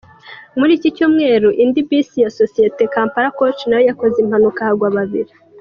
[0.57, 5.31] Muri iki cyumweru indi bisi ya sosiyete Kampala Coach nayo yakoze impanuka hagwa babiri.